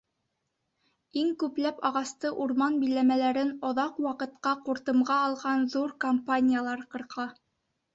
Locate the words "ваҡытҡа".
4.09-4.59